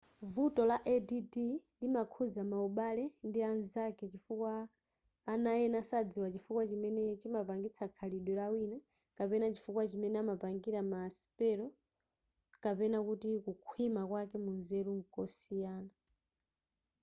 [0.35, 1.11] vuto la add
[1.81, 4.53] limakhuza maubale ndi anzake chifukwa
[5.33, 8.77] ana ena sadziwa chifukwa chimene chimapangitsa khalidwe lawina
[9.17, 11.67] kapena chifukwa chimene amapangila ma sipelo
[12.63, 15.93] kapena kuti kukhwima kwake munzeru nkosiyana